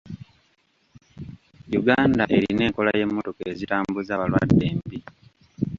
Uganda 1.79 2.23
erina 2.35 2.63
enkola 2.67 2.91
y'emmotoka 2.99 3.41
ezitambuza 3.51 4.19
balwadde 4.19 4.63
embi. 4.71 4.99